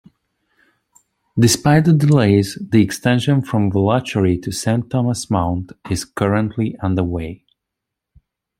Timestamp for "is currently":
5.91-6.75